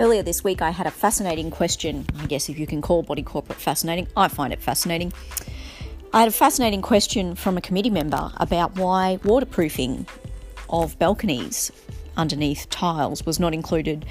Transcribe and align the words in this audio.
Earlier 0.00 0.22
this 0.22 0.42
week, 0.42 0.62
I 0.62 0.70
had 0.70 0.86
a 0.86 0.90
fascinating 0.90 1.50
question. 1.50 2.06
I 2.18 2.24
guess 2.24 2.48
if 2.48 2.58
you 2.58 2.66
can 2.66 2.80
call 2.80 3.02
body 3.02 3.22
corporate 3.22 3.58
fascinating, 3.58 4.08
I 4.16 4.28
find 4.28 4.50
it 4.50 4.62
fascinating. 4.62 5.12
I 6.14 6.20
had 6.20 6.28
a 6.28 6.32
fascinating 6.32 6.80
question 6.80 7.34
from 7.34 7.58
a 7.58 7.60
committee 7.60 7.90
member 7.90 8.32
about 8.38 8.76
why 8.76 9.18
waterproofing 9.24 10.06
of 10.70 10.98
balconies 10.98 11.70
underneath 12.16 12.70
tiles 12.70 13.26
was 13.26 13.38
not 13.38 13.52
included 13.52 14.06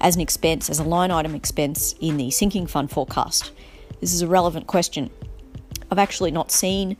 as 0.00 0.14
an 0.14 0.22
expense, 0.22 0.70
as 0.70 0.78
a 0.78 0.82
line 0.82 1.10
item 1.10 1.34
expense 1.34 1.94
in 2.00 2.16
the 2.16 2.30
sinking 2.30 2.66
fund 2.66 2.90
forecast. 2.90 3.52
This 4.00 4.14
is 4.14 4.22
a 4.22 4.26
relevant 4.26 4.66
question. 4.66 5.10
I've 5.90 5.98
actually 5.98 6.30
not 6.30 6.52
seen 6.52 6.96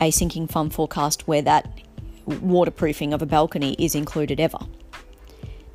a 0.00 0.10
sinking 0.10 0.46
fund 0.46 0.72
forecast 0.72 1.28
where 1.28 1.42
that 1.42 1.78
waterproofing 2.24 3.12
of 3.12 3.20
a 3.20 3.26
balcony 3.26 3.76
is 3.78 3.94
included 3.94 4.40
ever. 4.40 4.60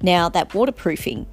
Now, 0.01 0.29
that 0.29 0.55
waterproofing 0.55 1.27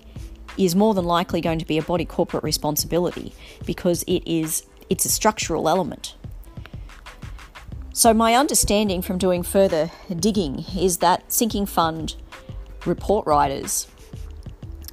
is 0.59 0.75
more 0.75 0.95
than 0.95 1.05
likely 1.05 1.41
going 1.41 1.59
to 1.59 1.67
be 1.67 1.79
a 1.79 1.83
body 1.83 2.05
corporate 2.05 2.43
responsibility 2.43 3.33
because 3.65 4.03
it 4.05 4.23
is 4.27 4.67
it's 4.91 5.05
a 5.05 5.09
structural 5.09 5.69
element. 5.69 6.15
So 7.93 8.15
my 8.15 8.35
understanding 8.35 9.03
from 9.03 9.19
doing 9.19 9.43
further 9.43 9.91
digging 10.15 10.65
is 10.77 10.99
that 10.99 11.33
sinking 11.33 11.67
fund 11.67 12.17
report 12.87 13.27
writers 13.27 13.89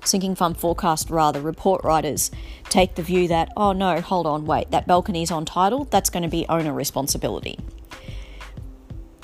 sinking 0.03 0.35
fund 0.35 0.57
forecast 0.57 1.09
rather 1.09 1.41
report 1.41 1.83
writers 1.83 2.31
take 2.65 2.95
the 2.95 3.01
view 3.01 3.27
that 3.27 3.51
oh 3.57 3.71
no 3.71 4.01
hold 4.01 4.25
on 4.25 4.45
wait 4.45 4.69
that 4.71 4.87
balcony's 4.87 5.31
on 5.31 5.45
title 5.45 5.85
that's 5.85 6.09
going 6.09 6.23
to 6.23 6.29
be 6.29 6.45
owner 6.49 6.73
responsibility 6.73 7.57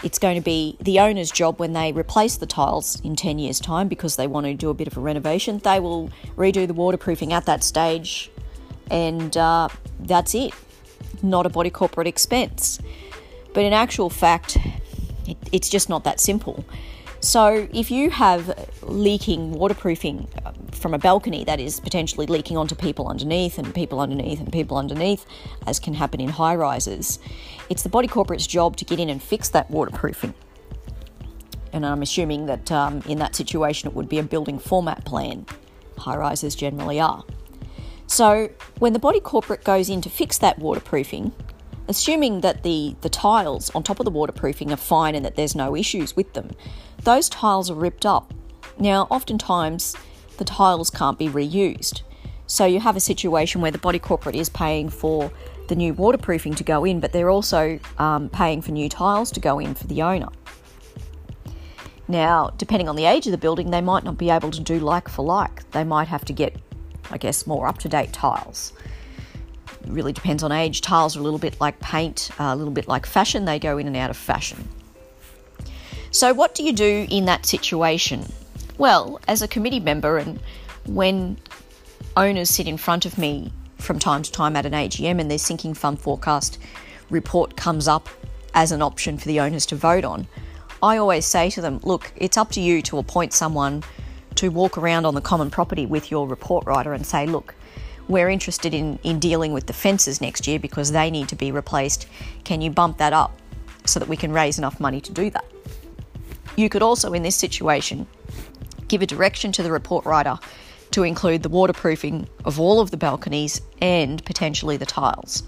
it's 0.03 0.19
going 0.19 0.35
to 0.35 0.41
be 0.41 0.77
the 0.79 0.99
owner's 0.99 1.31
job 1.31 1.59
when 1.59 1.73
they 1.73 1.91
replace 1.91 2.37
the 2.37 2.45
tiles 2.45 2.99
in 3.01 3.15
10 3.15 3.39
years' 3.39 3.59
time 3.59 3.87
because 3.87 4.15
they 4.15 4.27
want 4.27 4.45
to 4.45 4.53
do 4.53 4.69
a 4.69 4.73
bit 4.73 4.87
of 4.87 4.97
a 4.97 4.99
renovation. 4.99 5.59
They 5.59 5.79
will 5.79 6.09
redo 6.35 6.67
the 6.67 6.73
waterproofing 6.73 7.33
at 7.33 7.45
that 7.45 7.63
stage, 7.63 8.31
and 8.89 9.35
uh, 9.37 9.69
that's 9.99 10.33
it. 10.33 10.53
Not 11.21 11.45
a 11.45 11.49
body 11.49 11.69
corporate 11.69 12.07
expense. 12.07 12.79
But 13.53 13.63
in 13.63 13.73
actual 13.73 14.09
fact, 14.09 14.57
it, 15.27 15.37
it's 15.51 15.69
just 15.69 15.89
not 15.89 16.03
that 16.03 16.19
simple. 16.19 16.65
So 17.19 17.67
if 17.71 17.91
you 17.91 18.09
have 18.09 18.67
leaking 18.81 19.51
waterproofing 19.51 20.27
from 20.71 20.93
a 20.93 20.97
balcony 20.97 21.43
that 21.43 21.59
is 21.59 21.79
potentially 21.79 22.25
leaking 22.25 22.57
onto 22.57 22.75
people 22.75 23.07
underneath 23.07 23.57
and 23.57 23.73
people 23.73 23.99
underneath 23.99 24.39
and 24.39 24.51
people 24.51 24.77
underneath, 24.77 25.25
as 25.67 25.79
can 25.79 25.93
happen 25.93 26.19
in 26.19 26.29
high 26.29 26.55
rises, 26.55 27.19
it's 27.69 27.83
the 27.83 27.89
body 27.89 28.07
corporate's 28.07 28.47
job 28.47 28.77
to 28.77 28.85
get 28.85 28.99
in 28.99 29.09
and 29.09 29.21
fix 29.21 29.49
that 29.49 29.69
waterproofing. 29.69 30.33
And 31.73 31.85
I'm 31.85 32.01
assuming 32.01 32.47
that 32.47 32.71
um, 32.71 33.01
in 33.05 33.19
that 33.19 33.35
situation 33.35 33.89
it 33.89 33.95
would 33.95 34.09
be 34.09 34.19
a 34.19 34.23
building 34.23 34.59
format 34.59 35.05
plan. 35.05 35.45
High 35.97 36.17
rises 36.17 36.55
generally 36.55 36.99
are. 36.99 37.23
So 38.07 38.49
when 38.79 38.93
the 38.93 38.99
body 38.99 39.21
corporate 39.21 39.63
goes 39.63 39.89
in 39.89 40.01
to 40.01 40.09
fix 40.09 40.37
that 40.39 40.59
waterproofing, 40.59 41.31
assuming 41.87 42.41
that 42.41 42.63
the, 42.63 42.95
the 43.01 43.09
tiles 43.09 43.69
on 43.71 43.83
top 43.83 43.99
of 43.99 44.05
the 44.05 44.11
waterproofing 44.11 44.71
are 44.71 44.77
fine 44.77 45.15
and 45.15 45.23
that 45.23 45.35
there's 45.35 45.55
no 45.55 45.75
issues 45.75 46.15
with 46.15 46.33
them, 46.33 46.51
those 47.03 47.29
tiles 47.29 47.71
are 47.71 47.75
ripped 47.75 48.05
up. 48.05 48.33
Now, 48.77 49.07
oftentimes, 49.09 49.95
the 50.41 50.45
tiles 50.45 50.89
can't 50.89 51.19
be 51.19 51.27
reused. 51.27 52.01
So 52.47 52.65
you 52.65 52.79
have 52.79 52.95
a 52.95 52.99
situation 52.99 53.61
where 53.61 53.69
the 53.69 53.77
body 53.77 53.99
corporate 53.99 54.35
is 54.35 54.49
paying 54.49 54.89
for 54.89 55.31
the 55.67 55.75
new 55.75 55.93
waterproofing 55.93 56.55
to 56.55 56.63
go 56.63 56.83
in, 56.83 56.99
but 56.99 57.13
they're 57.13 57.29
also 57.29 57.77
um, 57.99 58.27
paying 58.27 58.63
for 58.63 58.71
new 58.71 58.89
tiles 58.89 59.29
to 59.33 59.39
go 59.39 59.59
in 59.59 59.75
for 59.75 59.85
the 59.85 60.01
owner. 60.01 60.29
Now, 62.07 62.49
depending 62.57 62.89
on 62.89 62.95
the 62.95 63.05
age 63.05 63.27
of 63.27 63.31
the 63.31 63.37
building, 63.37 63.69
they 63.69 63.81
might 63.81 64.03
not 64.03 64.17
be 64.17 64.31
able 64.31 64.49
to 64.49 64.59
do 64.59 64.79
like 64.79 65.09
for 65.09 65.23
like. 65.23 65.69
They 65.73 65.83
might 65.83 66.07
have 66.07 66.25
to 66.25 66.33
get, 66.33 66.55
I 67.11 67.19
guess, 67.19 67.45
more 67.45 67.67
up 67.67 67.77
to 67.77 67.87
date 67.87 68.11
tiles. 68.11 68.73
It 69.83 69.89
really 69.89 70.11
depends 70.11 70.41
on 70.41 70.51
age. 70.51 70.81
Tiles 70.81 71.15
are 71.15 71.19
a 71.19 71.23
little 71.23 71.37
bit 71.37 71.61
like 71.61 71.79
paint, 71.81 72.31
a 72.39 72.55
little 72.55 72.73
bit 72.73 72.87
like 72.87 73.05
fashion, 73.05 73.45
they 73.45 73.59
go 73.59 73.77
in 73.77 73.85
and 73.85 73.95
out 73.95 74.09
of 74.09 74.17
fashion. 74.17 74.67
So, 76.09 76.33
what 76.33 76.55
do 76.55 76.63
you 76.63 76.73
do 76.73 77.05
in 77.11 77.25
that 77.25 77.45
situation? 77.45 78.25
Well, 78.81 79.19
as 79.27 79.43
a 79.43 79.47
committee 79.47 79.79
member, 79.79 80.17
and 80.17 80.39
when 80.87 81.37
owners 82.17 82.49
sit 82.49 82.67
in 82.67 82.77
front 82.77 83.05
of 83.05 83.15
me 83.15 83.53
from 83.77 83.99
time 83.99 84.23
to 84.23 84.31
time 84.31 84.55
at 84.55 84.65
an 84.65 84.73
AGM 84.73 85.21
and 85.21 85.29
their 85.29 85.37
sinking 85.37 85.75
fund 85.75 85.99
forecast 85.99 86.57
report 87.11 87.55
comes 87.55 87.87
up 87.87 88.09
as 88.55 88.71
an 88.71 88.81
option 88.81 89.19
for 89.19 89.27
the 89.27 89.39
owners 89.39 89.67
to 89.67 89.75
vote 89.75 90.03
on, 90.03 90.27
I 90.81 90.97
always 90.97 91.27
say 91.27 91.51
to 91.51 91.61
them, 91.61 91.79
look, 91.83 92.11
it's 92.15 92.37
up 92.37 92.49
to 92.53 92.59
you 92.59 92.81
to 92.81 92.97
appoint 92.97 93.33
someone 93.33 93.83
to 94.33 94.49
walk 94.49 94.79
around 94.79 95.05
on 95.05 95.13
the 95.13 95.21
common 95.21 95.51
property 95.51 95.85
with 95.85 96.09
your 96.09 96.27
report 96.27 96.65
writer 96.65 96.91
and 96.91 97.05
say, 97.05 97.27
look, 97.27 97.53
we're 98.07 98.29
interested 98.29 98.73
in, 98.73 98.97
in 99.03 99.19
dealing 99.19 99.53
with 99.53 99.67
the 99.67 99.73
fences 99.73 100.21
next 100.21 100.47
year 100.47 100.57
because 100.57 100.91
they 100.91 101.11
need 101.11 101.29
to 101.29 101.35
be 101.35 101.51
replaced. 101.51 102.07
Can 102.45 102.61
you 102.61 102.71
bump 102.71 102.97
that 102.97 103.13
up 103.13 103.39
so 103.85 103.99
that 103.99 104.09
we 104.09 104.17
can 104.17 104.31
raise 104.31 104.57
enough 104.57 104.79
money 104.79 104.99
to 105.01 105.13
do 105.13 105.29
that? 105.29 105.45
You 106.55 106.67
could 106.67 106.81
also, 106.81 107.13
in 107.13 107.21
this 107.21 107.35
situation, 107.35 108.07
give 108.91 109.01
a 109.01 109.07
direction 109.07 109.53
to 109.53 109.63
the 109.63 109.71
report 109.71 110.05
writer 110.05 110.37
to 110.91 111.03
include 111.03 111.41
the 111.41 111.49
waterproofing 111.49 112.27
of 112.43 112.59
all 112.59 112.81
of 112.81 112.91
the 112.91 112.97
balconies 112.97 113.61
and 113.81 114.23
potentially 114.25 114.75
the 114.75 114.85
tiles. 114.85 115.43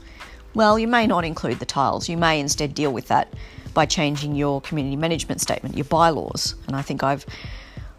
Well, 0.54 0.80
you 0.80 0.88
may 0.88 1.06
not 1.06 1.26
include 1.26 1.60
the 1.60 1.66
tiles, 1.66 2.08
you 2.08 2.16
may 2.16 2.40
instead 2.40 2.74
deal 2.74 2.94
with 2.94 3.10
that 3.10 3.34
by 3.74 3.86
changing 3.86 4.36
your 4.36 4.62
community 4.62 4.96
management 4.96 5.42
statement, 5.42 5.76
your 5.76 5.84
bylaws, 5.86 6.56
and 6.68 6.76
I 6.76 6.82
think 6.82 7.04
I've 7.04 7.26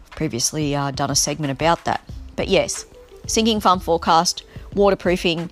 previously 0.09 0.75
uh, 0.75 0.89
done 0.91 1.11
a 1.11 1.15
segment 1.15 1.51
about 1.51 1.85
that. 1.85 2.01
But 2.35 2.47
yes, 2.47 2.85
sinking 3.27 3.59
fund 3.59 3.83
forecast, 3.83 4.43
waterproofing, 4.73 5.51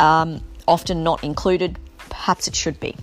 um, 0.00 0.40
often 0.66 1.04
not 1.04 1.22
included, 1.22 1.78
perhaps 2.08 2.48
it 2.48 2.56
should 2.56 2.80
be. 2.80 2.96